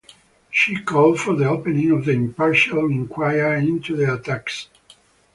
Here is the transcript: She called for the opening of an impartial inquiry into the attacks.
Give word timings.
She 0.49 0.81
called 0.81 1.19
for 1.19 1.35
the 1.35 1.47
opening 1.47 1.91
of 1.91 2.07
an 2.07 2.15
impartial 2.15 2.85
inquiry 2.87 3.59
into 3.67 3.95
the 3.95 4.11
attacks. 4.11 4.67